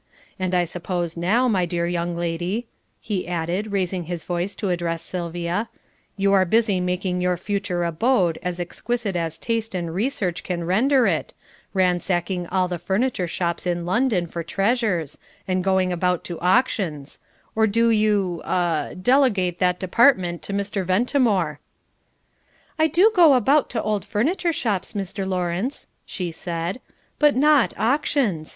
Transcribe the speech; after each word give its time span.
And 0.39 0.55
I 0.55 0.63
suppose 0.65 1.15
now, 1.15 1.47
my 1.47 1.67
dear 1.67 1.85
young 1.85 2.17
lady," 2.17 2.65
he 2.99 3.27
added, 3.27 3.71
raising 3.71 4.05
his 4.05 4.23
voice 4.23 4.55
to 4.55 4.71
address 4.71 5.03
Sylvia, 5.03 5.69
"you 6.17 6.33
are 6.33 6.43
busy 6.43 6.79
making 6.79 7.21
your 7.21 7.37
future 7.37 7.83
abode 7.83 8.39
as 8.41 8.59
exquisite 8.59 9.15
as 9.15 9.37
taste 9.37 9.75
and 9.75 9.93
research 9.93 10.41
can 10.43 10.63
render 10.63 11.05
it, 11.05 11.35
ransacking 11.75 12.47
all 12.47 12.67
the 12.67 12.79
furniture 12.79 13.27
shops 13.27 13.67
in 13.67 13.85
London 13.85 14.25
for 14.25 14.41
treasures, 14.41 15.19
and 15.47 15.63
going 15.63 15.91
about 15.93 16.23
to 16.23 16.39
auctions 16.39 17.19
or 17.55 17.67
do 17.67 17.91
you 17.91 18.41
ah 18.43 18.93
delegate 18.99 19.59
that 19.59 19.79
department 19.79 20.41
to 20.41 20.51
Mr. 20.51 20.83
Ventimore?" 20.83 21.59
"I 22.79 22.87
do 22.87 23.11
go 23.15 23.35
about 23.35 23.69
to 23.69 23.83
old 23.83 24.03
furniture 24.03 24.51
shops, 24.51 24.95
Sir 24.99 25.27
Lawrence," 25.27 25.89
she 26.07 26.31
said, 26.31 26.81
"but 27.19 27.35
not 27.35 27.75
auctions. 27.77 28.49